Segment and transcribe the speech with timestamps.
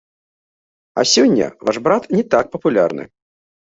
[1.01, 3.03] А сёння ваш брат не так папулярны.